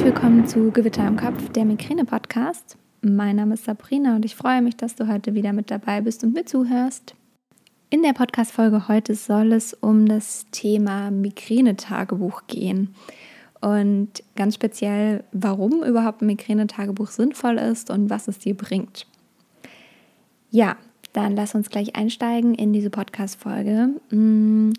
Herzlich 0.00 0.14
willkommen 0.14 0.46
zu 0.46 0.70
Gewitter 0.70 1.06
im 1.06 1.18
Kopf, 1.18 1.50
der 1.50 1.66
Migräne-Podcast. 1.66 2.78
Mein 3.02 3.36
Name 3.36 3.52
ist 3.52 3.66
Sabrina 3.66 4.16
und 4.16 4.24
ich 4.24 4.34
freue 4.34 4.62
mich, 4.62 4.74
dass 4.74 4.94
du 4.94 5.08
heute 5.08 5.34
wieder 5.34 5.52
mit 5.52 5.70
dabei 5.70 6.00
bist 6.00 6.24
und 6.24 6.32
mir 6.32 6.46
zuhörst. 6.46 7.14
In 7.90 8.02
der 8.02 8.14
Podcast-Folge 8.14 8.88
heute 8.88 9.14
soll 9.14 9.52
es 9.52 9.74
um 9.74 10.06
das 10.06 10.46
Thema 10.52 11.10
Migräne-Tagebuch 11.10 12.46
gehen. 12.46 12.94
Und 13.60 14.22
ganz 14.36 14.54
speziell, 14.54 15.22
warum 15.32 15.82
überhaupt 15.82 16.22
ein 16.22 16.28
Migräne-Tagebuch 16.28 17.08
sinnvoll 17.08 17.58
ist 17.58 17.90
und 17.90 18.08
was 18.08 18.26
es 18.26 18.38
dir 18.38 18.56
bringt. 18.56 19.06
Ja, 20.50 20.78
dann 21.12 21.36
lass 21.36 21.54
uns 21.54 21.68
gleich 21.68 21.94
einsteigen 21.94 22.54
in 22.54 22.72
diese 22.72 22.88
Podcast-Folge. 22.88 23.90
Mm, 24.10 24.70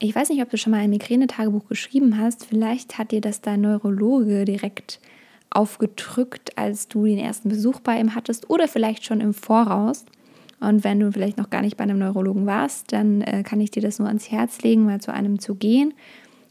ich 0.00 0.14
weiß 0.14 0.28
nicht, 0.30 0.42
ob 0.42 0.50
du 0.50 0.56
schon 0.56 0.70
mal 0.70 0.78
ein 0.78 0.90
Migräne-Tagebuch 0.90 1.66
geschrieben 1.68 2.18
hast. 2.18 2.44
Vielleicht 2.44 2.98
hat 2.98 3.10
dir 3.10 3.20
das 3.20 3.40
dein 3.40 3.62
Neurologe 3.62 4.44
direkt 4.44 5.00
aufgedrückt, 5.50 6.56
als 6.56 6.88
du 6.88 7.04
den 7.04 7.18
ersten 7.18 7.48
Besuch 7.48 7.80
bei 7.80 7.98
ihm 7.98 8.14
hattest 8.14 8.48
oder 8.50 8.68
vielleicht 8.68 9.04
schon 9.04 9.20
im 9.20 9.34
Voraus. 9.34 10.04
Und 10.60 10.84
wenn 10.84 11.00
du 11.00 11.10
vielleicht 11.10 11.38
noch 11.38 11.50
gar 11.50 11.62
nicht 11.62 11.76
bei 11.76 11.84
einem 11.84 11.98
Neurologen 11.98 12.46
warst, 12.46 12.92
dann 12.92 13.22
äh, 13.22 13.42
kann 13.42 13.60
ich 13.60 13.70
dir 13.70 13.82
das 13.82 13.98
nur 13.98 14.08
ans 14.08 14.30
Herz 14.30 14.60
legen, 14.62 14.84
mal 14.84 15.00
zu 15.00 15.12
einem 15.12 15.38
zu 15.38 15.54
gehen, 15.54 15.94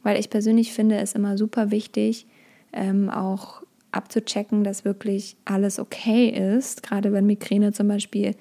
weil 0.03 0.19
ich 0.19 0.29
persönlich 0.29 0.73
finde 0.73 0.97
es 0.97 1.13
immer 1.13 1.37
super 1.37 1.71
wichtig, 1.71 2.25
ähm, 2.73 3.09
auch 3.09 3.61
abzuchecken, 3.91 4.63
dass 4.63 4.85
wirklich 4.85 5.37
alles 5.45 5.79
okay 5.79 6.29
ist. 6.29 6.83
Gerade 6.83 7.11
wenn 7.13 7.25
Migräne 7.25 7.71
zum 7.71 7.87
Beispiel 7.87 8.35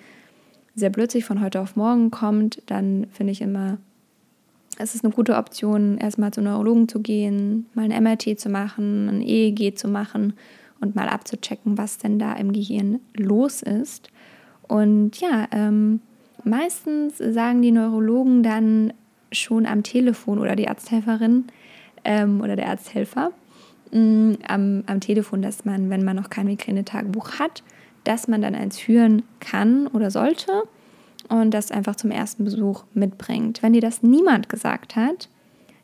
sehr 0.74 0.90
plötzlich 0.90 1.24
von 1.24 1.40
heute 1.40 1.60
auf 1.60 1.76
morgen 1.76 2.10
kommt, 2.10 2.62
dann 2.66 3.06
finde 3.10 3.32
ich 3.32 3.40
immer 3.40 3.78
es 4.78 4.94
ist 4.94 5.04
eine 5.04 5.12
gute 5.12 5.36
Option, 5.36 5.98
erstmal 5.98 6.32
zum 6.32 6.44
Neurologen 6.44 6.88
zu 6.88 7.00
gehen, 7.00 7.66
mal 7.74 7.90
ein 7.90 8.02
MRT 8.02 8.38
zu 8.38 8.48
machen, 8.48 9.08
ein 9.08 9.22
EEG 9.22 9.76
zu 9.76 9.88
machen 9.88 10.34
und 10.80 10.94
mal 10.94 11.08
abzuchecken, 11.08 11.78
was 11.78 11.98
denn 11.98 12.18
da 12.18 12.34
im 12.34 12.52
Gehirn 12.52 13.00
los 13.14 13.62
ist. 13.62 14.10
Und 14.68 15.20
ja, 15.20 15.46
ähm, 15.52 16.00
meistens 16.44 17.18
sagen 17.18 17.62
die 17.62 17.72
Neurologen 17.72 18.42
dann 18.42 18.92
schon 19.32 19.66
am 19.66 19.82
Telefon 19.82 20.38
oder 20.38 20.56
die 20.56 20.68
Arzthelferin 20.68 21.44
ähm, 22.04 22.40
oder 22.40 22.56
der 22.56 22.68
Arzthelfer 22.68 23.32
mh, 23.92 24.00
mm, 24.00 24.38
am, 24.46 24.84
am 24.86 25.00
Telefon, 25.00 25.42
dass 25.42 25.64
man, 25.64 25.90
wenn 25.90 26.04
man 26.04 26.16
noch 26.16 26.30
kein 26.30 26.46
Migräne-Tagebuch 26.46 27.38
hat, 27.38 27.62
dass 28.04 28.28
man 28.28 28.42
dann 28.42 28.54
eins 28.54 28.78
führen 28.78 29.22
kann 29.40 29.86
oder 29.88 30.10
sollte 30.10 30.64
und 31.28 31.52
das 31.52 31.70
einfach 31.70 31.96
zum 31.96 32.10
ersten 32.10 32.44
Besuch 32.44 32.84
mitbringt. 32.94 33.62
Wenn 33.62 33.72
dir 33.72 33.80
das 33.80 34.02
niemand 34.02 34.48
gesagt 34.48 34.96
hat, 34.96 35.28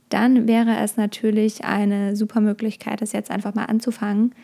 dann 0.09 0.47
wäre 0.47 0.77
es 0.79 0.97
natürlich 0.97 1.65
eine 1.65 2.17
super 2.17 2.41
Möglichkeit, 2.41 3.01
das 3.01 3.13
jetzt 3.13 3.31
einfach 3.31 3.55
mal 3.55 3.65
anzufangen 3.65 4.35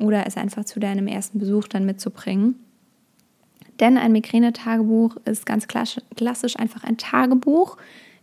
oder 0.00 0.26
es 0.26 0.36
einfach 0.36 0.64
zu 0.64 0.80
deinem 0.80 1.06
ersten 1.06 1.38
Besuch 1.38 1.68
dann 1.68 1.86
mitzubringen. 1.86 2.56
Denn 3.78 3.98
ein 3.98 4.12
Migränetagebuch 4.12 5.16
ist 5.26 5.46
ganz 5.46 5.68
klassisch 5.68 6.56
einfach 6.56 6.82
ein 6.84 6.96
Tagebuch, 6.96 7.76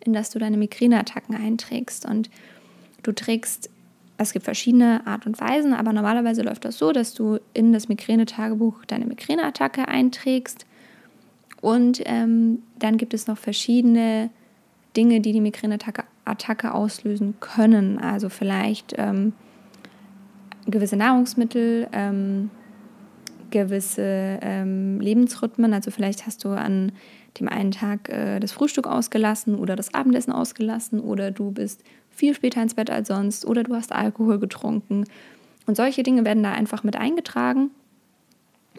in 0.04 0.12
das 0.12 0.32
du 0.32 0.40
deine 0.40 0.58
Migräneattacken 0.58 1.36
einträgst. 1.36 2.06
Und 2.06 2.30
du 3.04 3.12
trägst, 3.12 3.70
es 4.18 4.34
gibt 4.34 4.46
verschiedene 4.46 5.06
Art 5.08 5.26
und 5.26 5.40
Weisen, 5.40 5.74
aber 5.74 5.94
normalerweise 5.94 6.42
läuft 6.42 6.66
das 6.66 6.78
so, 6.78 6.92
dass 6.92 7.14
du 7.14 7.40
in 7.54 7.72
das 7.72 7.88
Migränetagebuch 7.88 8.84
deine 8.86 9.06
Migräneattacke 9.06 9.88
einträgst 9.88 10.66
und 11.64 12.02
ähm, 12.04 12.62
dann 12.78 12.98
gibt 12.98 13.14
es 13.14 13.28
noch 13.28 13.38
verschiedene 13.38 14.30
Dinge, 14.98 15.22
die 15.22 15.32
die 15.32 15.40
Migräneattacke 15.40 16.04
Attacke 16.26 16.74
auslösen 16.74 17.36
können. 17.40 18.00
Also 18.00 18.28
vielleicht 18.28 18.94
ähm, 18.98 19.32
gewisse 20.68 20.98
Nahrungsmittel, 20.98 21.88
ähm, 21.94 22.50
gewisse 23.50 24.40
ähm, 24.42 25.00
Lebensrhythmen. 25.00 25.74
Also 25.74 25.90
vielleicht 25.90 26.26
hast 26.26 26.44
du 26.44 26.50
an 26.50 26.92
dem 27.40 27.48
einen 27.48 27.72
Tag 27.72 28.10
äh, 28.10 28.42
das 28.42 28.52
Frühstück 28.52 28.86
ausgelassen 28.86 29.56
oder 29.56 29.78
das 29.78 29.94
Abendessen 29.94 30.34
ausgelassen 30.34 31.00
oder 31.00 31.32
du 31.32 31.52
bist 31.52 31.82
viel 32.10 32.34
später 32.34 32.62
ins 32.62 32.74
Bett 32.74 32.90
als 32.90 33.08
sonst 33.08 33.46
oder 33.46 33.64
du 33.64 33.74
hast 33.74 33.94
Alkohol 33.94 34.38
getrunken. 34.38 35.06
Und 35.66 35.78
solche 35.78 36.04
Dinge 36.04 36.26
werden 36.26 36.44
da 36.44 36.52
einfach 36.52 36.84
mit 36.84 36.98
eingetragen 36.98 37.72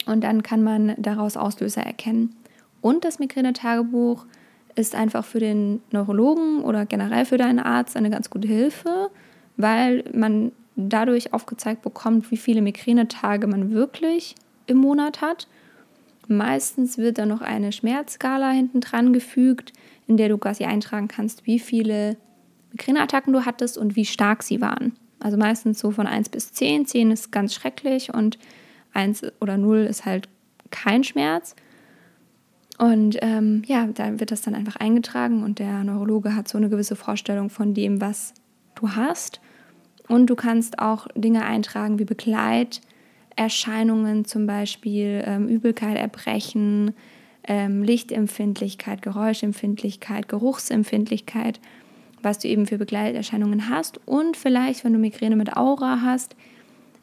und 0.05 0.23
dann 0.23 0.43
kann 0.43 0.61
man 0.61 0.93
daraus 0.99 1.35
Auslöser 1.35 1.81
erkennen. 1.81 2.35
Und 2.85 3.03
das 3.03 3.17
Migränetagebuch 3.17 4.27
ist 4.75 4.93
einfach 4.93 5.25
für 5.25 5.39
den 5.39 5.81
Neurologen 5.89 6.63
oder 6.63 6.85
generell 6.85 7.25
für 7.25 7.39
deinen 7.39 7.57
Arzt 7.57 7.97
eine 7.97 8.11
ganz 8.11 8.29
gute 8.29 8.47
Hilfe, 8.47 9.09
weil 9.57 10.03
man 10.13 10.51
dadurch 10.75 11.33
aufgezeigt 11.33 11.81
bekommt, 11.81 12.29
wie 12.29 12.37
viele 12.37 12.61
Migränetage 12.61 13.47
man 13.47 13.71
wirklich 13.71 14.35
im 14.67 14.77
Monat 14.77 15.21
hat. 15.21 15.47
Meistens 16.27 16.99
wird 16.99 17.17
dann 17.17 17.29
noch 17.29 17.41
eine 17.41 17.71
Schmerzskala 17.71 18.51
hinten 18.51 18.81
dran 18.81 19.13
gefügt, 19.13 19.73
in 20.05 20.17
der 20.17 20.29
du 20.29 20.37
quasi 20.37 20.65
eintragen 20.65 21.07
kannst, 21.07 21.47
wie 21.47 21.57
viele 21.57 22.17
Migräneattacken 22.71 23.33
du 23.33 23.45
hattest 23.45 23.79
und 23.79 23.95
wie 23.95 24.05
stark 24.05 24.43
sie 24.43 24.61
waren. 24.61 24.95
Also 25.19 25.37
meistens 25.37 25.79
so 25.79 25.89
von 25.89 26.05
1 26.05 26.29
bis 26.29 26.53
10. 26.53 26.85
10 26.85 27.09
ist 27.09 27.31
ganz 27.31 27.55
schrecklich 27.55 28.13
und 28.13 28.37
1 28.93 29.23
oder 29.41 29.57
0 29.57 29.87
ist 29.89 30.05
halt 30.05 30.29
kein 30.69 31.03
Schmerz. 31.03 31.55
Und 32.77 33.17
ähm, 33.21 33.63
ja, 33.67 33.87
da 33.87 34.19
wird 34.19 34.31
das 34.31 34.41
dann 34.41 34.53
einfach 34.53 34.75
eingetragen 34.75 35.43
und 35.43 35.59
der 35.59 35.81
Neurologe 35.83 36.35
hat 36.35 36.49
so 36.49 36.57
eine 36.57 36.69
gewisse 36.69 36.95
Vorstellung 36.95 37.49
von 37.49 37.73
dem, 37.73 38.01
was 38.01 38.33
du 38.75 38.91
hast. 38.91 39.41
Und 40.07 40.27
du 40.27 40.35
kannst 40.35 40.77
auch 40.79 41.07
Dinge 41.15 41.45
eintragen 41.45 41.97
wie 41.99 42.05
Begleiterscheinungen, 42.05 44.25
zum 44.25 44.45
Beispiel 44.45 45.23
ähm, 45.25 45.47
Übelkeit, 45.47 45.97
Erbrechen, 45.97 46.93
ähm, 47.47 47.81
Lichtempfindlichkeit, 47.81 49.01
Geräuschempfindlichkeit, 49.01 50.27
Geruchsempfindlichkeit, 50.27 51.61
was 52.21 52.39
du 52.39 52.49
eben 52.49 52.65
für 52.65 52.77
Begleiterscheinungen 52.77 53.69
hast. 53.69 54.05
Und 54.05 54.35
vielleicht, 54.35 54.83
wenn 54.83 54.91
du 54.93 54.99
Migräne 54.99 55.37
mit 55.37 55.55
Aura 55.55 56.01
hast, 56.01 56.35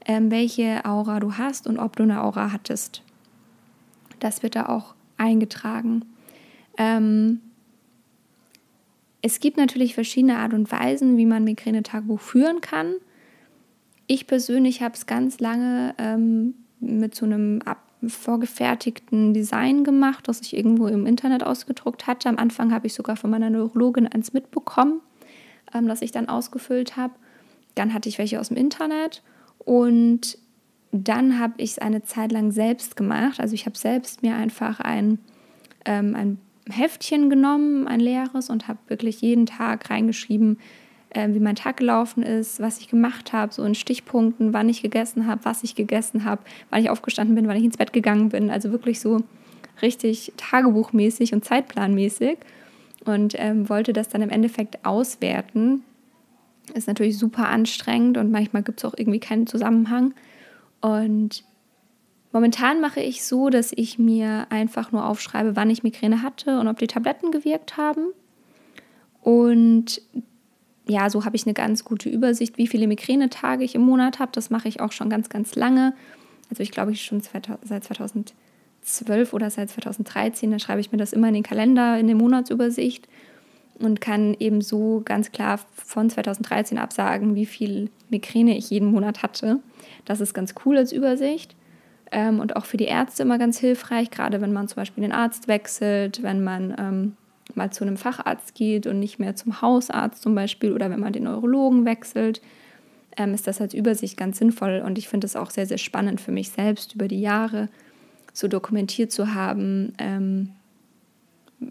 ähm, 0.05 0.31
welche 0.31 0.85
Aura 0.85 1.19
du 1.19 1.39
hast 1.39 1.67
und 1.67 1.79
ob 1.79 1.97
du 1.97 2.03
eine 2.03 2.23
Aura 2.23 2.53
hattest. 2.53 3.03
Das 4.21 4.43
wird 4.43 4.55
da 4.55 4.67
auch 4.67 4.95
eingetragen. 5.17 6.05
Ähm, 6.79 7.41
es 9.23 9.39
gibt 9.39 9.57
natürlich 9.57 9.95
verschiedene 9.95 10.39
Art 10.39 10.53
und 10.53 10.71
Weisen, 10.73 11.17
wie 11.17 11.27
man 11.27 11.45
Migräne-Tagebuch 11.45 12.21
führen 12.21 12.61
kann. 12.61 12.95
Ich 14.09 14.27
persönlich 14.27 14.83
habe 14.83 14.95
es 14.95 15.07
ganz 15.07 15.39
lange 15.39 15.95
ähm, 15.99 16.55
mit 16.81 17.15
so 17.15 17.25
einem 17.25 17.63
vorgefertigten 18.05 19.33
Design 19.33 19.85
gemacht, 19.85 20.27
das 20.27 20.41
ich 20.41 20.57
irgendwo 20.57 20.89
im 20.89 21.07
Internet 21.07 21.45
ausgedruckt 21.45 22.09
hatte. 22.09 22.29
Am 22.29 22.37
Anfang 22.37 22.73
habe 22.73 22.89
ich 22.89 22.95
sogar 22.95 23.15
von 23.15 23.31
meiner 23.31 23.49
Neurologin 23.49 24.09
eins 24.09 24.33
mitbekommen, 24.33 25.01
ähm, 25.73 25.87
das 25.87 26.03
ich 26.03 26.11
dann 26.11 26.29
ausgefüllt 26.29 26.97
habe. 26.97 27.15
Dann 27.77 27.95
hatte 27.95 28.09
ich 28.09 28.19
welche 28.19 28.41
aus 28.41 28.49
dem 28.49 28.57
Internet 28.57 29.23
und 29.59 30.37
dann 30.93 31.39
habe 31.39 31.55
ich 31.57 31.73
es 31.73 31.79
eine 31.79 32.03
Zeit 32.03 32.33
lang 32.33 32.53
selbst 32.53 32.97
gemacht. 32.97 33.41
Also 33.41 33.55
ich 33.55 33.65
habe 33.65 33.77
selbst 33.77 34.23
mir 34.23 34.37
einfach 34.37 34.79
ein, 34.79 35.19
ähm, 35.87 36.15
ein 36.15 36.39
Heftchen 36.71 37.31
genommen, 37.31 37.89
ein 37.89 37.99
leeres, 37.99 38.51
und 38.51 38.69
habe 38.69 38.79
wirklich 38.89 39.23
jeden 39.23 39.47
Tag 39.47 39.89
reingeschrieben, 39.91 40.59
äh, 41.11 41.29
wie 41.33 41.41
mein 41.41 41.57
Tag 41.57 41.79
gelaufen 41.79 42.23
ist, 42.23 42.61
was 42.61 42.79
ich 42.79 42.89
gemacht 42.89 43.33
habe, 43.33 43.53
so 43.53 43.65
in 43.65 43.75
Stichpunkten, 43.75 44.53
wann 44.53 44.69
ich 44.69 44.83
gegessen 44.83 45.27
habe, 45.27 45.45
was 45.45 45.65
ich 45.65 45.75
gegessen 45.75 46.25
habe, 46.25 46.43
wann 46.71 46.83
ich 46.83 46.91
aufgestanden 46.91 47.35
bin, 47.35 47.49
wann 47.49 47.57
ich 47.57 47.65
ins 47.65 47.79
Bett 47.79 47.95
gegangen 47.95 48.29
bin. 48.29 48.51
Also 48.51 48.71
wirklich 48.71 49.01
so 49.01 49.23
richtig 49.81 50.33
tagebuchmäßig 50.37 51.33
und 51.33 51.45
zeitplanmäßig. 51.45 52.37
Und 53.05 53.35
ähm, 53.37 53.69
wollte 53.69 53.93
das 53.93 54.11
dann 54.11 54.23
im 54.23 54.31
Endeffekt 54.31 54.85
auswerten. 54.85 55.83
Ist 56.75 56.87
natürlich 56.87 57.19
super 57.19 57.49
anstrengend 57.49 58.17
und 58.17 58.31
manchmal 58.31 58.63
gibt 58.63 58.79
es 58.79 58.85
auch 58.85 58.95
irgendwie 58.97 59.19
keinen 59.19 59.49
Zusammenhang. 59.49 60.15
Und 60.83 61.45
momentan 62.33 62.81
mache 62.81 63.01
ich 63.01 63.25
so, 63.25 63.49
dass 63.49 63.73
ich 63.75 63.99
mir 63.99 64.47
einfach 64.51 64.93
nur 64.93 65.07
aufschreibe, 65.07 65.57
wann 65.57 65.71
ich 65.71 65.83
Migräne 65.83 66.23
hatte 66.23 66.61
und 66.61 66.69
ob 66.69 66.79
die 66.79 66.89
Tabletten 66.89 67.31
gewirkt 67.31 67.79
haben. 67.79 68.13
Und 69.23 70.03
ja, 70.87 71.09
so 71.09 71.25
habe 71.25 71.37
ich 71.37 71.47
eine 71.47 71.55
ganz 71.55 71.85
gute 71.85 72.09
Übersicht, 72.09 72.59
wie 72.59 72.67
viele 72.67 72.89
Migränetage 72.89 73.65
ich 73.65 73.75
im 73.75 73.83
Monat 73.83 74.19
habe. 74.19 74.33
Das 74.35 74.51
mache 74.51 74.69
ich 74.69 74.81
auch 74.81 74.93
schon 74.93 75.09
ganz, 75.09 75.29
ganz 75.29 75.55
lange. 75.55 75.95
Also 76.51 76.63
ich 76.63 76.73
glaube, 76.73 76.93
ich 76.93 77.03
schon 77.03 77.21
seit 77.21 77.47
2012 77.47 79.33
oder 79.33 79.49
seit 79.49 79.71
2013, 79.71 80.51
dann 80.51 80.61
schreibe 80.61 80.81
ich 80.81 80.91
mir 80.91 80.99
das 80.99 81.13
immer 81.13 81.29
in 81.29 81.35
den 81.35 81.45
Kalender, 81.45 81.99
in 81.99 82.09
der 82.09 82.17
Monatsübersicht 82.17 83.09
und 83.79 84.01
kann 84.01 84.35
eben 84.39 84.61
so 84.61 85.03
ganz 85.05 85.33
klar 85.33 85.61
von 85.75 86.11
2013 86.11 86.79
absagen, 86.79 87.35
wie 87.35 87.47
viel 87.47 87.91
Migräne 88.11 88.57
ich 88.57 88.71
jeden 88.71 88.91
Monat 88.91 89.23
hatte. 89.23 89.61
Das 90.05 90.21
ist 90.21 90.35
ganz 90.35 90.55
cool 90.65 90.77
als 90.77 90.93
Übersicht 90.93 91.57
ähm, 92.11 92.41
und 92.41 92.57
auch 92.57 92.67
für 92.67 92.77
die 92.77 92.85
Ärzte 92.85 93.23
immer 93.23 93.39
ganz 93.39 93.59
hilfreich, 93.59 94.11
gerade 94.11 94.41
wenn 94.41 94.53
man 94.53 94.69
zum 94.69 94.77
Beispiel 94.77 95.03
den 95.03 95.13
Arzt 95.13 95.49
wechselt, 95.49 96.23
wenn 96.23 96.45
man 96.45 96.75
ähm, 96.79 97.17
mal 97.55 97.71
zu 97.71 97.85
einem 97.85 97.97
Facharzt 97.97 98.55
geht 98.55 98.87
und 98.87 98.99
nicht 98.99 99.19
mehr 99.19 99.35
zum 99.35 99.61
Hausarzt 99.61 100.23
zum 100.23 100.35
Beispiel 100.35 100.73
oder 100.73 100.91
wenn 100.91 101.01
man 101.01 101.13
den 101.13 101.25
Neurologen 101.25 101.85
wechselt. 101.85 102.41
ähm, 103.17 103.35
ist 103.35 103.47
das 103.47 103.61
als 103.61 103.75
Übersicht 103.75 104.17
ganz 104.17 104.39
sinnvoll. 104.39 104.83
Und 104.85 104.97
ich 104.97 105.09
finde 105.09 105.27
es 105.27 105.37
auch 105.37 105.51
sehr, 105.51 105.67
sehr 105.67 105.79
spannend 105.79 106.21
für 106.21 106.33
mich 106.33 106.51
selbst 106.51 106.95
über 106.95 107.09
die 107.09 107.21
Jahre 107.21 107.69
so 108.33 108.49
dokumentiert 108.49 109.13
zu 109.13 109.35
haben, 109.35 109.93
ähm, 109.99 110.51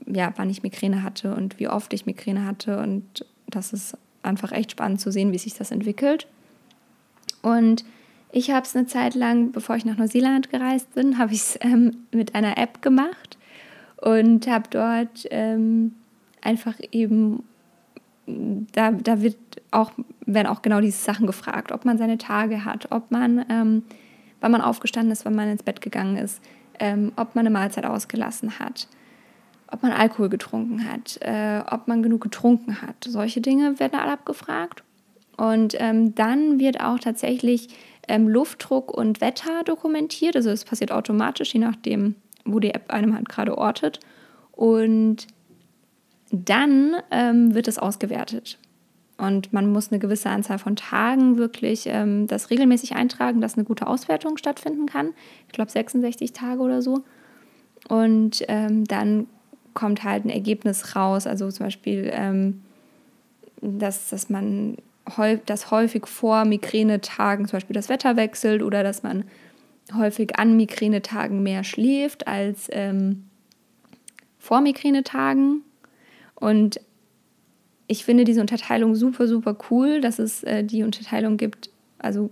ja, 0.05 0.33
wann 0.35 0.49
ich 0.49 0.63
Migräne 0.63 1.03
hatte 1.03 1.35
und 1.35 1.59
wie 1.59 1.67
oft 1.67 1.93
ich 1.93 2.05
Migräne 2.05 2.45
hatte. 2.45 2.79
Und 2.79 3.25
das 3.47 3.73
ist 3.73 3.97
einfach 4.23 4.51
echt 4.51 4.71
spannend 4.71 5.01
zu 5.01 5.11
sehen, 5.11 5.31
wie 5.31 5.37
sich 5.37 5.53
das 5.53 5.71
entwickelt. 5.71 6.27
Und 7.41 7.83
ich 8.31 8.51
habe 8.51 8.65
es 8.65 8.75
eine 8.75 8.85
Zeit 8.85 9.15
lang, 9.15 9.51
bevor 9.51 9.75
ich 9.75 9.85
nach 9.85 9.97
Neuseeland 9.97 10.49
gereist 10.49 10.93
bin, 10.93 11.17
habe 11.17 11.33
ich 11.33 11.41
es 11.41 11.59
ähm, 11.61 11.97
mit 12.11 12.35
einer 12.35 12.57
App 12.57 12.81
gemacht 12.81 13.37
und 13.97 14.47
habe 14.47 14.65
dort 14.69 15.27
ähm, 15.29 15.93
einfach 16.41 16.75
eben, 16.91 17.43
da, 18.25 18.91
da 18.91 19.21
wird 19.21 19.37
auch, 19.71 19.91
werden 20.25 20.47
auch 20.47 20.61
genau 20.61 20.81
diese 20.81 20.97
Sachen 20.97 21.27
gefragt, 21.27 21.71
ob 21.71 21.85
man 21.85 21.97
seine 21.97 22.17
Tage 22.17 22.65
hat, 22.65 22.91
ob 22.91 23.11
man, 23.11 23.45
ähm, 23.49 23.83
wann 24.39 24.51
man 24.51 24.61
aufgestanden 24.61 25.11
ist, 25.11 25.25
wann 25.25 25.35
man 25.35 25.49
ins 25.49 25.63
Bett 25.63 25.81
gegangen 25.81 26.17
ist, 26.17 26.41
ähm, 26.79 27.11
ob 27.15 27.35
man 27.35 27.45
eine 27.45 27.53
Mahlzeit 27.53 27.85
ausgelassen 27.85 28.59
hat, 28.59 28.87
ob 29.71 29.83
man 29.83 29.91
Alkohol 29.91 30.29
getrunken 30.29 30.89
hat, 30.89 31.17
äh, 31.21 31.61
ob 31.69 31.87
man 31.87 32.03
genug 32.03 32.21
getrunken 32.21 32.81
hat. 32.81 32.95
Solche 33.05 33.41
Dinge 33.41 33.79
werden 33.79 33.99
alle 33.99 34.11
abgefragt. 34.11 34.83
Und 35.37 35.75
ähm, 35.79 36.13
dann 36.13 36.59
wird 36.59 36.81
auch 36.81 36.99
tatsächlich 36.99 37.69
ähm, 38.07 38.27
Luftdruck 38.27 38.95
und 38.95 39.21
Wetter 39.21 39.63
dokumentiert. 39.63 40.35
Also 40.35 40.49
es 40.49 40.65
passiert 40.65 40.91
automatisch, 40.91 41.53
je 41.53 41.59
nachdem, 41.59 42.15
wo 42.45 42.59
die 42.59 42.73
App 42.73 42.91
einem 42.91 43.15
halt 43.15 43.29
gerade 43.29 43.57
ortet. 43.57 43.99
Und 44.51 45.27
dann 46.31 46.95
ähm, 47.09 47.55
wird 47.55 47.67
es 47.67 47.79
ausgewertet. 47.79 48.59
Und 49.17 49.53
man 49.53 49.71
muss 49.71 49.91
eine 49.91 49.99
gewisse 49.99 50.29
Anzahl 50.29 50.57
von 50.57 50.75
Tagen 50.75 51.37
wirklich 51.37 51.83
ähm, 51.85 52.27
das 52.27 52.49
regelmäßig 52.49 52.95
eintragen, 52.95 53.39
dass 53.39 53.55
eine 53.55 53.65
gute 53.65 53.87
Auswertung 53.87 54.37
stattfinden 54.37 54.87
kann. 54.87 55.13
Ich 55.47 55.53
glaube 55.53 55.71
66 55.71 56.33
Tage 56.33 56.61
oder 56.61 56.81
so. 56.81 57.03
Und 57.87 58.43
ähm, 58.47 58.85
dann 58.85 59.27
kommt 59.73 60.03
halt 60.03 60.25
ein 60.25 60.29
Ergebnis 60.29 60.95
raus. 60.95 61.27
Also 61.27 61.49
zum 61.51 61.65
Beispiel, 61.67 62.09
ähm, 62.13 62.61
dass, 63.61 64.09
dass 64.09 64.29
man 64.29 64.77
dass 65.45 65.71
häufig 65.71 66.07
vor 66.07 66.45
Migränetagen 66.45 67.47
zum 67.47 67.57
Beispiel 67.57 67.73
das 67.73 67.89
Wetter 67.89 68.15
wechselt 68.15 68.61
oder 68.61 68.83
dass 68.83 69.03
man 69.03 69.25
häufig 69.93 70.37
an 70.37 70.55
Migränetagen 70.55 71.43
mehr 71.43 71.63
schläft 71.63 72.27
als 72.27 72.69
ähm, 72.71 73.25
vor 74.39 74.61
Migränetagen. 74.61 75.63
Und 76.35 76.79
ich 77.87 78.05
finde 78.05 78.23
diese 78.23 78.41
Unterteilung 78.41 78.95
super, 78.95 79.27
super 79.27 79.57
cool, 79.69 80.01
dass 80.01 80.17
es 80.19 80.43
äh, 80.43 80.63
die 80.63 80.83
Unterteilung 80.83 81.37
gibt, 81.37 81.69
also 81.99 82.29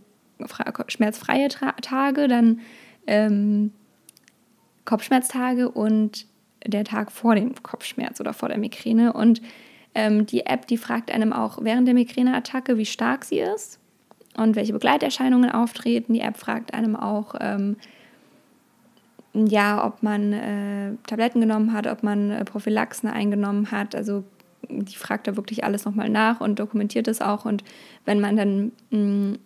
schmerzfreie 0.88 1.50
Tra 1.50 1.74
Tage, 1.82 2.28
dann 2.28 2.62
ähm, 3.08 3.72
Kopfschmerztage 4.86 5.70
und 5.70 6.26
der 6.66 6.84
Tag 6.84 7.12
vor 7.12 7.36
dem 7.36 7.54
Kopfschmerz 7.62 8.20
oder 8.20 8.34
vor 8.34 8.50
der 8.50 8.58
Migräne. 8.58 9.14
Und 9.14 9.42
ähm, 9.96 10.26
die 10.26 10.46
App, 10.46 10.68
die 10.68 10.78
fragt 10.78 11.12
einem 11.12 11.34
auch 11.34 11.60
während 11.62 11.88
der 11.88 11.96
Migräneattacke, 11.96 12.78
wie 12.78 12.86
stark 12.86 13.26
sie 13.26 13.40
ist 13.40 13.80
und 14.38 14.56
welche 14.56 14.74
Begleiterscheinungen 14.74 15.52
auftreten. 15.52 16.14
Die 16.14 16.22
App 16.22 16.38
fragt 16.38 16.74
einem 16.74 16.96
auch, 16.96 17.36
ähm, 17.40 17.78
ja, 19.34 19.86
ob 19.86 20.04
man 20.04 20.34
äh, 20.34 20.92
Tabletten 21.08 21.42
genommen 21.42 21.74
hat, 21.74 21.88
ob 21.88 22.04
man 22.04 22.32
äh, 22.32 22.46
Prophylaxen 22.46 23.10
eingenommen 23.10 23.72
hat. 23.72 23.96
Also 23.96 24.24
die 24.70 24.96
fragt 24.96 25.28
da 25.28 25.36
wirklich 25.36 25.64
alles 25.64 25.86
nochmal 25.86 26.10
nach 26.10 26.42
und 26.42 26.60
dokumentiert 26.60 27.08
es 27.08 27.22
auch. 27.22 27.46
Und 27.46 27.64
wenn 28.06 28.20
man 28.20 28.36
dann 28.36 28.72
mh, 28.92 29.00
mm, 29.00 29.38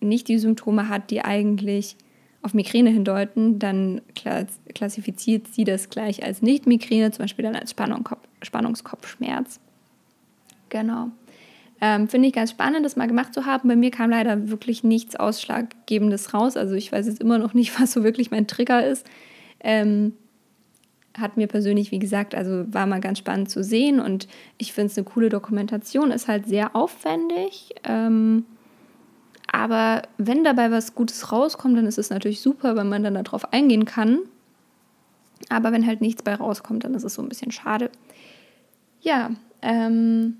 nicht 0.00 0.28
die 0.28 0.38
Symptome 0.38 0.88
hat, 0.88 1.10
die 1.10 1.24
eigentlich 1.24 1.96
auf 2.42 2.54
Migräne 2.54 2.90
hindeuten, 2.90 3.58
dann 3.58 4.00
klassifiziert 4.74 5.48
sie 5.48 5.64
das 5.64 5.90
gleich 5.90 6.24
als 6.24 6.42
Nicht-Migräne, 6.42 7.10
zum 7.12 7.24
Beispiel 7.24 7.44
dann 7.44 7.54
als 7.54 7.70
Spannung, 7.70 8.08
Spannungskopfschmerz. 8.42 9.60
Genau. 10.68 11.08
Ähm, 11.80 12.08
Finde 12.08 12.28
ich 12.28 12.34
ganz 12.34 12.50
spannend, 12.50 12.84
das 12.84 12.96
mal 12.96 13.08
gemacht 13.08 13.34
zu 13.34 13.46
haben. 13.46 13.68
Bei 13.68 13.76
mir 13.76 13.90
kam 13.90 14.10
leider 14.10 14.48
wirklich 14.50 14.84
nichts 14.84 15.16
Ausschlaggebendes 15.16 16.34
raus. 16.34 16.56
Also 16.56 16.74
ich 16.74 16.90
weiß 16.90 17.06
jetzt 17.06 17.20
immer 17.20 17.38
noch 17.38 17.54
nicht, 17.54 17.78
was 17.80 17.92
so 17.92 18.02
wirklich 18.02 18.30
mein 18.30 18.46
Trigger 18.46 18.86
ist. 18.86 19.06
Ähm, 19.60 20.14
hat 21.18 21.36
mir 21.36 21.46
persönlich, 21.46 21.90
wie 21.90 21.98
gesagt, 21.98 22.34
also 22.34 22.64
war 22.72 22.86
mal 22.86 23.00
ganz 23.00 23.18
spannend 23.18 23.50
zu 23.50 23.62
sehen 23.62 24.00
und 24.00 24.28
ich 24.56 24.72
finde 24.72 24.86
es 24.86 24.96
eine 24.96 25.04
coole 25.04 25.28
Dokumentation, 25.28 26.10
ist 26.10 26.26
halt 26.26 26.46
sehr 26.46 26.74
aufwendig. 26.74 27.74
Ähm, 27.84 28.46
aber 29.50 30.02
wenn 30.18 30.44
dabei 30.44 30.70
was 30.70 30.94
Gutes 30.94 31.32
rauskommt, 31.32 31.76
dann 31.76 31.86
ist 31.86 31.98
es 31.98 32.10
natürlich 32.10 32.40
super, 32.40 32.76
wenn 32.76 32.88
man 32.88 33.02
dann 33.02 33.14
darauf 33.14 33.52
eingehen 33.52 33.84
kann. 33.84 34.20
Aber 35.48 35.72
wenn 35.72 35.86
halt 35.86 36.00
nichts 36.00 36.22
bei 36.22 36.34
rauskommt, 36.34 36.84
dann 36.84 36.94
ist 36.94 37.04
es 37.04 37.14
so 37.14 37.22
ein 37.22 37.28
bisschen 37.28 37.50
schade. 37.50 37.90
Ja, 39.00 39.30
ähm, 39.60 40.36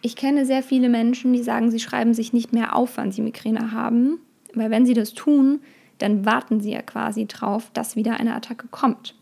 ich 0.00 0.16
kenne 0.16 0.46
sehr 0.46 0.62
viele 0.62 0.88
Menschen, 0.88 1.32
die 1.32 1.42
sagen, 1.42 1.70
sie 1.70 1.80
schreiben 1.80 2.14
sich 2.14 2.32
nicht 2.32 2.52
mehr 2.52 2.74
auf, 2.74 2.96
wann 2.96 3.12
sie 3.12 3.22
Migräne 3.22 3.72
haben, 3.72 4.18
weil 4.54 4.70
wenn 4.70 4.86
sie 4.86 4.94
das 4.94 5.14
tun, 5.14 5.60
dann 5.98 6.24
warten 6.24 6.60
sie 6.60 6.72
ja 6.72 6.82
quasi 6.82 7.26
drauf, 7.26 7.70
dass 7.72 7.96
wieder 7.96 8.18
eine 8.18 8.34
Attacke 8.34 8.68
kommt. 8.68 9.14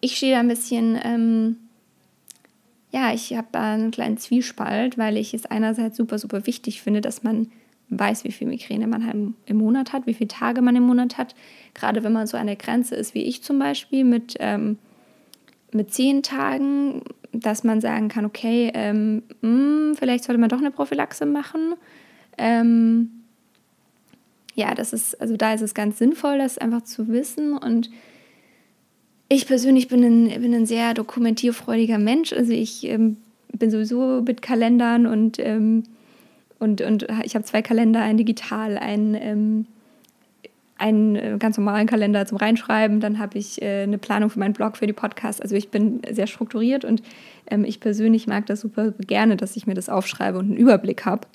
Ich 0.00 0.16
stehe 0.16 0.34
da 0.34 0.40
ein 0.40 0.48
bisschen, 0.48 0.98
ähm, 1.02 1.56
ja, 2.94 3.12
ich 3.12 3.36
habe 3.36 3.48
da 3.50 3.74
einen 3.74 3.90
kleinen 3.90 4.18
Zwiespalt, 4.18 4.96
weil 4.96 5.16
ich 5.16 5.34
es 5.34 5.46
einerseits 5.46 5.96
super, 5.96 6.18
super 6.18 6.46
wichtig 6.46 6.80
finde, 6.80 7.00
dass 7.00 7.22
man 7.24 7.50
weiß, 7.88 8.24
wie 8.24 8.32
viel 8.32 8.46
Migräne 8.46 8.86
man 8.86 9.04
halt 9.04 9.16
im 9.46 9.56
Monat 9.56 9.92
hat, 9.92 10.06
wie 10.06 10.14
viele 10.14 10.28
Tage 10.28 10.62
man 10.62 10.76
im 10.76 10.84
Monat 10.84 11.18
hat. 11.18 11.34
Gerade 11.74 12.04
wenn 12.04 12.12
man 12.12 12.26
so 12.26 12.36
an 12.36 12.46
der 12.46 12.56
Grenze 12.56 12.94
ist, 12.94 13.14
wie 13.14 13.24
ich 13.24 13.42
zum 13.42 13.58
Beispiel, 13.58 14.04
mit, 14.04 14.36
ähm, 14.38 14.78
mit 15.72 15.92
zehn 15.92 16.22
Tagen 16.22 17.02
dass 17.34 17.64
man 17.64 17.80
sagen 17.80 18.08
kann, 18.08 18.24
okay, 18.24 18.70
ähm, 18.74 19.22
mh, 19.40 19.48
hm, 19.48 19.94
vielleicht 19.98 20.24
sollte 20.24 20.40
man 20.40 20.48
doch 20.48 20.58
eine 20.58 20.70
Prophylaxe 20.70 21.26
machen. 21.26 21.74
Ähm, 22.38 23.10
ja, 24.54 24.74
das 24.74 24.92
ist, 24.92 25.20
also 25.20 25.36
da 25.36 25.52
ist 25.54 25.60
es 25.60 25.74
ganz 25.74 25.98
sinnvoll, 25.98 26.38
das 26.38 26.58
einfach 26.58 26.82
zu 26.82 27.08
wissen. 27.08 27.58
Und 27.58 27.90
ich 29.28 29.46
persönlich 29.46 29.88
bin 29.88 30.04
ein, 30.04 30.40
bin 30.40 30.54
ein 30.54 30.66
sehr 30.66 30.94
dokumentierfreudiger 30.94 31.98
Mensch. 31.98 32.32
Also 32.32 32.52
ich 32.52 32.84
ähm, 32.84 33.16
bin 33.52 33.70
sowieso 33.70 34.22
mit 34.22 34.42
Kalendern 34.42 35.06
und, 35.06 35.38
ähm, 35.38 35.84
und, 36.58 36.80
und 36.80 37.06
ich 37.24 37.34
habe 37.34 37.44
zwei 37.44 37.62
Kalender, 37.62 38.00
ein 38.00 38.16
digital, 38.16 38.78
ein 38.78 39.16
ähm, 39.20 39.66
einen 40.76 41.16
äh, 41.16 41.36
ganz 41.38 41.56
normalen 41.56 41.86
Kalender 41.86 42.26
zum 42.26 42.38
Reinschreiben, 42.38 43.00
dann 43.00 43.18
habe 43.18 43.38
ich 43.38 43.62
äh, 43.62 43.82
eine 43.82 43.98
Planung 43.98 44.30
für 44.30 44.38
meinen 44.38 44.54
Blog, 44.54 44.76
für 44.76 44.86
die 44.86 44.92
Podcasts. 44.92 45.40
Also 45.40 45.54
ich 45.54 45.70
bin 45.70 46.02
sehr 46.10 46.26
strukturiert 46.26 46.84
und 46.84 47.02
ähm, 47.50 47.64
ich 47.64 47.80
persönlich 47.80 48.26
mag 48.26 48.46
das 48.46 48.60
super 48.60 48.92
gerne, 49.06 49.36
dass 49.36 49.56
ich 49.56 49.66
mir 49.66 49.74
das 49.74 49.88
aufschreibe 49.88 50.38
und 50.38 50.46
einen 50.46 50.56
Überblick 50.56 51.04
habe. 51.04 51.26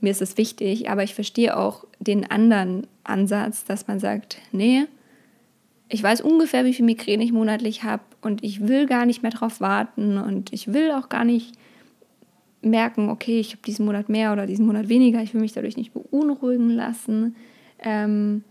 Mir 0.00 0.10
ist 0.10 0.20
das 0.20 0.36
wichtig, 0.36 0.88
aber 0.88 1.02
ich 1.02 1.14
verstehe 1.14 1.56
auch 1.56 1.84
den 1.98 2.30
anderen 2.30 2.86
Ansatz, 3.02 3.64
dass 3.64 3.88
man 3.88 3.98
sagt, 3.98 4.38
nee, 4.52 4.84
ich 5.88 6.02
weiß 6.02 6.20
ungefähr, 6.20 6.64
wie 6.64 6.74
viel 6.74 6.84
Migräne 6.84 7.22
ich 7.22 7.32
monatlich 7.32 7.84
habe 7.84 8.02
und 8.20 8.42
ich 8.42 8.66
will 8.66 8.86
gar 8.86 9.06
nicht 9.06 9.22
mehr 9.22 9.30
darauf 9.30 9.60
warten 9.60 10.18
und 10.18 10.52
ich 10.52 10.72
will 10.72 10.90
auch 10.90 11.08
gar 11.08 11.24
nicht 11.24 11.54
merken, 12.60 13.08
okay, 13.10 13.38
ich 13.38 13.52
habe 13.52 13.62
diesen 13.64 13.86
Monat 13.86 14.08
mehr 14.08 14.32
oder 14.32 14.46
diesen 14.46 14.66
Monat 14.66 14.88
weniger, 14.88 15.22
ich 15.22 15.32
will 15.32 15.40
mich 15.40 15.52
dadurch 15.52 15.76
nicht 15.76 15.92
beunruhigen 15.92 16.70
lassen. 16.70 17.36
Ähm, 17.78 18.42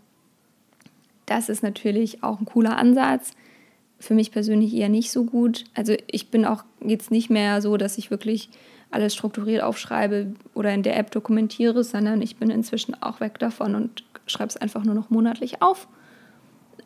das 1.26 1.50
ist 1.50 1.64
natürlich 1.64 2.24
auch 2.24 2.40
ein 2.40 2.46
cooler 2.46 2.78
Ansatz. 2.78 3.32
Für 4.00 4.14
mich 4.14 4.32
persönlich 4.32 4.74
eher 4.74 4.90
nicht 4.90 5.12
so 5.12 5.24
gut. 5.26 5.66
Also 5.74 5.96
ich 6.08 6.30
bin 6.30 6.46
auch 6.46 6.64
jetzt 6.86 7.12
nicht 7.12 7.30
mehr 7.30 7.62
so, 7.62 7.78
dass 7.78 7.98
ich 7.98 8.12
wirklich 8.12 8.50
alles 8.92 9.14
strukturiert 9.14 9.64
aufschreibe 9.64 10.34
oder 10.54 10.74
in 10.74 10.84
der 10.84 10.98
App 10.98 11.12
dokumentiere, 11.12 11.84
sondern 11.84 12.22
ich 12.22 12.38
bin 12.38 12.50
inzwischen 12.50 13.02
auch 13.02 13.20
weg 13.20 13.40
davon 13.40 13.76
und 13.76 14.04
schreibe 14.28 14.50
es 14.50 14.58
einfach 14.58 14.84
nur 14.84 14.96
noch 14.96 15.10
monatlich 15.10 15.62
auf, 15.62 15.88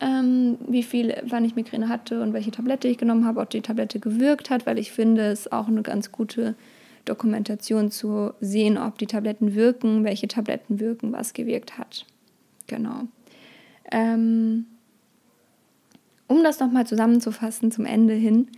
ähm, 0.00 0.58
wie 0.66 0.82
viel, 0.82 1.14
wann 1.26 1.44
ich 1.44 1.56
Migräne 1.56 1.88
hatte 1.88 2.22
und 2.22 2.32
welche 2.32 2.50
Tablette 2.50 2.88
ich 2.88 2.98
genommen 2.98 3.26
habe, 3.26 3.40
ob 3.40 3.50
die 3.50 3.60
Tablette 3.60 4.00
gewirkt 4.00 4.50
hat, 4.50 4.66
weil 4.66 4.78
ich 4.78 4.92
finde, 4.92 5.26
es 5.26 5.52
auch 5.52 5.68
eine 5.68 5.82
ganz 5.82 6.10
gute 6.10 6.54
Dokumentation 7.04 7.90
zu 7.90 8.32
sehen, 8.40 8.78
ob 8.78 8.98
die 8.98 9.06
Tabletten 9.06 9.54
wirken, 9.54 10.04
welche 10.04 10.28
Tabletten 10.28 10.80
wirken, 10.80 11.12
was 11.12 11.32
gewirkt 11.32 11.78
hat. 11.78 12.06
Genau. 12.66 13.08
Ähm, 13.90 14.66
um 16.28 16.44
das 16.44 16.60
nochmal 16.60 16.86
zusammenzufassen 16.86 17.72
zum 17.72 17.84
Ende 17.84 18.14
hin. 18.14 18.48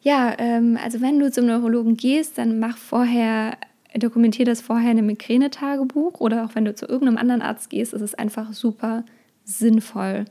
Ja, 0.00 0.34
ähm, 0.38 0.78
also 0.82 1.00
wenn 1.00 1.18
du 1.18 1.32
zum 1.32 1.46
Neurologen 1.46 1.96
gehst, 1.96 2.38
dann 2.38 2.60
mach 2.60 2.76
vorher, 2.76 3.56
dokumentier 3.96 4.44
das 4.44 4.60
vorher 4.60 4.92
in 4.92 4.98
einem 4.98 5.06
Migränetagebuch 5.06 6.20
oder 6.20 6.44
auch 6.44 6.54
wenn 6.54 6.64
du 6.64 6.74
zu 6.74 6.86
irgendeinem 6.86 7.18
anderen 7.18 7.42
Arzt 7.42 7.70
gehst, 7.70 7.94
ist 7.94 8.02
es 8.02 8.14
einfach 8.14 8.52
super 8.52 9.04
sinnvoll, 9.48 10.26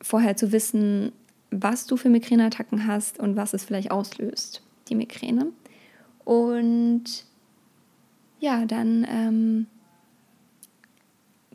vorher 0.00 0.36
zu 0.36 0.50
wissen, 0.50 1.12
was 1.50 1.86
du 1.86 1.96
für 1.96 2.08
Migräneattacken 2.08 2.86
hast 2.86 3.20
und 3.20 3.36
was 3.36 3.52
es 3.52 3.64
vielleicht 3.64 3.90
auslöst, 3.90 4.62
die 4.88 4.94
Migräne. 4.94 5.48
Und 6.24 7.04
ja, 8.40 8.64
dann 8.64 9.06
ähm, 9.08 9.66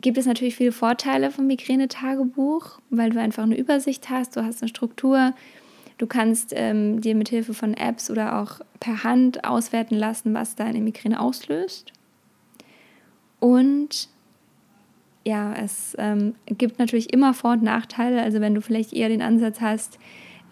gibt 0.00 0.16
es 0.16 0.26
natürlich 0.26 0.54
viele 0.54 0.72
Vorteile 0.72 1.30
vom 1.30 1.46
Migräne-Tagebuch, 1.48 2.80
weil 2.88 3.10
du 3.10 3.20
einfach 3.20 3.42
eine 3.42 3.58
Übersicht 3.58 4.08
hast, 4.08 4.36
du 4.36 4.44
hast 4.44 4.62
eine 4.62 4.68
Struktur, 4.68 5.34
du 5.98 6.06
kannst 6.06 6.52
ähm, 6.54 7.00
dir 7.00 7.16
mit 7.16 7.28
Hilfe 7.28 7.52
von 7.52 7.74
Apps 7.74 8.10
oder 8.10 8.40
auch 8.40 8.60
per 8.78 9.02
Hand 9.02 9.44
auswerten 9.44 9.96
lassen, 9.96 10.32
was 10.34 10.54
deine 10.54 10.80
Migräne 10.80 11.20
auslöst. 11.20 11.92
Und 13.40 14.08
ja, 15.24 15.54
es 15.54 15.94
ähm, 15.98 16.34
gibt 16.46 16.78
natürlich 16.78 17.12
immer 17.12 17.34
Vor- 17.34 17.52
und 17.52 17.62
Nachteile. 17.62 18.22
Also 18.22 18.40
wenn 18.40 18.54
du 18.54 18.62
vielleicht 18.62 18.92
eher 18.92 19.08
den 19.08 19.22
Ansatz 19.22 19.60
hast, 19.60 19.98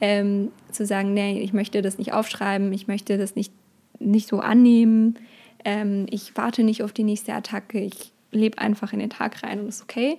ähm, 0.01 0.51
zu 0.71 0.87
sagen, 0.87 1.15
nee, 1.15 1.41
ich 1.41 1.53
möchte 1.53 1.83
das 1.83 1.99
nicht 1.99 2.13
aufschreiben, 2.13 2.73
ich 2.73 2.87
möchte 2.87 3.19
das 3.19 3.35
nicht, 3.35 3.53
nicht 3.99 4.29
so 4.29 4.41
annehmen, 4.41 5.19
ähm, 5.65 6.07
ich 6.11 6.37
warte 6.37 6.63
nicht 6.63 6.83
auf 6.83 6.93
die 6.93 7.05
nächste 7.05 7.35
Attacke, 7.35 7.81
ich 7.81 8.13
lebe 8.31 8.59
einfach 8.59 8.93
in 8.93 8.99
den 8.99 9.11
Tag 9.11 9.43
rein 9.43 9.61
und 9.61 9.69
ist 9.69 9.83
okay, 9.83 10.19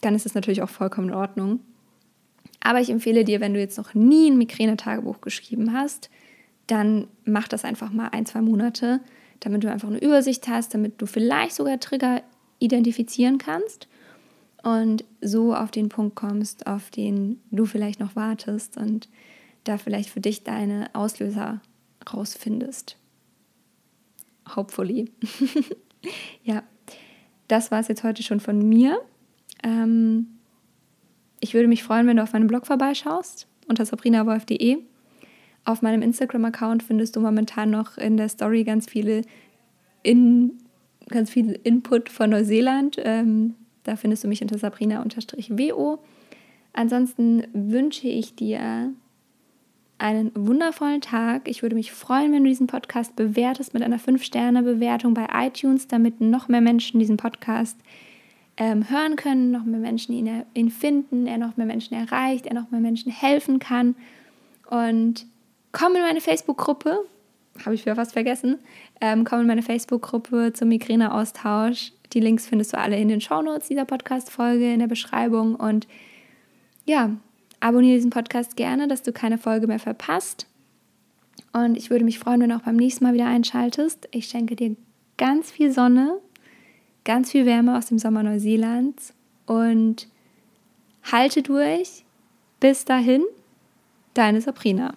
dann 0.00 0.14
ist 0.14 0.26
es 0.26 0.34
natürlich 0.34 0.62
auch 0.62 0.68
vollkommen 0.68 1.08
in 1.08 1.14
Ordnung. 1.14 1.60
Aber 2.60 2.80
ich 2.80 2.90
empfehle 2.90 3.24
dir, 3.24 3.40
wenn 3.40 3.54
du 3.54 3.60
jetzt 3.60 3.78
noch 3.78 3.94
nie 3.94 4.30
ein 4.30 4.38
Migräne-Tagebuch 4.38 5.20
geschrieben 5.20 5.72
hast, 5.72 6.10
dann 6.66 7.08
mach 7.24 7.48
das 7.48 7.64
einfach 7.64 7.90
mal 7.90 8.08
ein, 8.08 8.26
zwei 8.26 8.42
Monate, 8.42 9.00
damit 9.40 9.64
du 9.64 9.70
einfach 9.70 9.88
eine 9.88 9.98
Übersicht 9.98 10.48
hast, 10.48 10.74
damit 10.74 11.00
du 11.00 11.06
vielleicht 11.06 11.54
sogar 11.54 11.80
Trigger 11.80 12.22
identifizieren 12.58 13.38
kannst 13.38 13.88
und 14.62 15.04
so 15.20 15.54
auf 15.54 15.70
den 15.70 15.88
Punkt 15.88 16.16
kommst, 16.16 16.66
auf 16.66 16.90
den 16.90 17.40
du 17.50 17.64
vielleicht 17.64 18.00
noch 18.00 18.16
wartest 18.16 18.76
und 18.76 19.08
da 19.64 19.78
vielleicht 19.78 20.10
für 20.10 20.20
dich 20.20 20.44
deine 20.44 20.90
Auslöser 20.94 21.60
rausfindest. 22.12 22.96
Hopefully. 24.56 25.10
ja, 26.42 26.62
das 27.48 27.70
war 27.70 27.80
es 27.80 27.88
jetzt 27.88 28.04
heute 28.04 28.22
schon 28.22 28.40
von 28.40 28.66
mir. 28.66 29.00
Ähm, 29.62 30.38
ich 31.40 31.54
würde 31.54 31.68
mich 31.68 31.82
freuen, 31.82 32.06
wenn 32.06 32.16
du 32.16 32.22
auf 32.22 32.32
meinem 32.32 32.46
Blog 32.46 32.66
vorbeischaust 32.66 33.46
unter 33.68 33.84
sabrinawolf.de. 33.84 34.78
Auf 35.64 35.82
meinem 35.82 36.02
Instagram-Account 36.02 36.82
findest 36.82 37.16
du 37.16 37.20
momentan 37.20 37.70
noch 37.70 37.98
in 37.98 38.16
der 38.16 38.28
Story 38.28 38.64
ganz 38.64 38.88
viele 38.88 39.22
in, 40.02 40.58
ganz 41.08 41.30
viel 41.30 41.58
Input 41.64 42.08
von 42.08 42.30
Neuseeland. 42.30 42.96
Ähm, 43.02 43.54
da 43.84 43.96
findest 43.96 44.24
du 44.24 44.28
mich 44.28 44.42
unter 44.42 44.58
sabrina-wo. 44.58 45.98
Ansonsten 46.72 47.44
wünsche 47.52 48.08
ich 48.08 48.34
dir 48.34 48.92
einen 49.98 50.30
wundervollen 50.34 51.00
Tag. 51.00 51.48
Ich 51.48 51.62
würde 51.62 51.74
mich 51.74 51.92
freuen, 51.92 52.32
wenn 52.32 52.44
du 52.44 52.48
diesen 52.48 52.68
Podcast 52.68 53.16
bewertest 53.16 53.74
mit 53.74 53.82
einer 53.82 53.98
5-Sterne-Bewertung 53.98 55.14
bei 55.14 55.26
iTunes, 55.32 55.88
damit 55.88 56.20
noch 56.20 56.48
mehr 56.48 56.60
Menschen 56.60 57.00
diesen 57.00 57.16
Podcast 57.16 57.76
ähm, 58.56 58.88
hören 58.88 59.16
können, 59.16 59.50
noch 59.50 59.64
mehr 59.64 59.80
Menschen 59.80 60.14
ihn, 60.14 60.44
ihn 60.54 60.70
finden, 60.70 61.26
er 61.26 61.38
noch 61.38 61.56
mehr 61.56 61.66
Menschen 61.66 61.94
erreicht, 61.94 62.46
er 62.46 62.54
noch 62.54 62.70
mehr 62.70 62.80
Menschen 62.80 63.10
helfen 63.10 63.58
kann. 63.58 63.96
Und 64.70 65.26
komm 65.72 65.96
in 65.96 66.02
meine 66.02 66.20
Facebook-Gruppe, 66.20 67.04
habe 67.64 67.74
ich 67.74 67.84
wieder 67.84 67.96
fast 67.96 68.12
vergessen, 68.12 68.58
ähm, 69.00 69.24
komm 69.24 69.40
in 69.40 69.46
meine 69.46 69.62
Facebook-Gruppe 69.62 70.52
zum 70.52 70.68
Migräne-Austausch. 70.68 71.92
Die 72.12 72.20
Links 72.20 72.46
findest 72.46 72.72
du 72.72 72.78
alle 72.78 72.98
in 72.98 73.08
den 73.08 73.20
Shownotes 73.20 73.68
dieser 73.68 73.84
Podcast-Folge, 73.84 74.72
in 74.72 74.80
der 74.80 74.86
Beschreibung. 74.86 75.54
Und 75.54 75.86
ja, 76.86 77.10
abonniere 77.60 77.96
diesen 77.96 78.10
Podcast 78.10 78.56
gerne, 78.56 78.88
dass 78.88 79.02
du 79.02 79.12
keine 79.12 79.38
Folge 79.38 79.66
mehr 79.66 79.78
verpasst. 79.78 80.46
Und 81.52 81.76
ich 81.76 81.90
würde 81.90 82.04
mich 82.04 82.18
freuen, 82.18 82.40
wenn 82.40 82.50
du 82.50 82.56
auch 82.56 82.62
beim 82.62 82.76
nächsten 82.76 83.04
Mal 83.04 83.14
wieder 83.14 83.26
einschaltest. 83.26 84.08
Ich 84.10 84.26
schenke 84.26 84.56
dir 84.56 84.76
ganz 85.16 85.50
viel 85.50 85.72
Sonne, 85.72 86.18
ganz 87.04 87.32
viel 87.32 87.46
Wärme 87.46 87.76
aus 87.76 87.86
dem 87.86 87.98
Sommer 87.98 88.22
Neuseelands 88.22 89.14
und 89.46 90.08
halte 91.10 91.42
durch. 91.42 92.04
Bis 92.60 92.84
dahin, 92.84 93.24
deine 94.14 94.40
Sabrina. 94.40 94.94